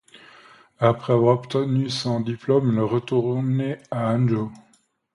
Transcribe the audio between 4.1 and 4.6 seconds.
Anjō.